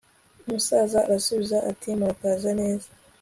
[0.43, 2.87] umusaza arasubiza ati murakaza neza